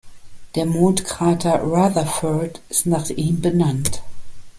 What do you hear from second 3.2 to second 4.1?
benannt.